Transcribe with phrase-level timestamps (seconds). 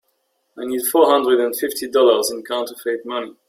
[0.57, 3.35] I need four hundred and fifty dollars in counterfeit money.